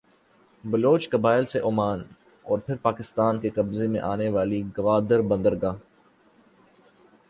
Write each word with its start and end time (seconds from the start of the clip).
بلوچ 0.63 1.09
قبائل 1.09 1.45
سے 1.45 1.59
عمان 1.61 1.99
اور 2.45 2.59
پھر 2.59 2.75
پاکستان 2.81 3.39
کے 3.39 3.49
قبضے 3.49 3.87
میں 3.87 4.01
آنے 4.03 4.29
والی 4.29 4.63
گوادربندرگاہ 4.77 5.75